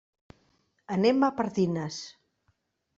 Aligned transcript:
Anem 0.97 1.27
a 1.27 1.31
Pardines. 1.43 2.03